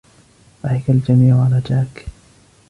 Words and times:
ضحك 0.63 0.89
الجميع 0.89 1.43
على 1.43 1.61
جاك. 1.69 2.05